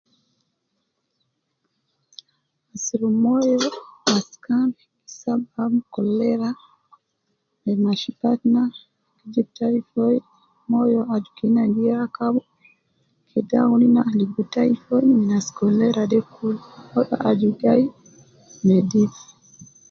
[2.73, 3.57] Asurub moyo
[4.09, 4.67] waskan
[5.19, 6.49] sabab cholera
[7.63, 8.61] ,me mashi batna,
[9.17, 10.23] gi jib typhoid
[10.71, 12.35] moyo aju kena gi rakab
[13.29, 16.55] kede awun ina amurugu typhoid me nas cholera de kul,
[16.93, 17.83] moyo aju gai
[18.65, 19.13] nedif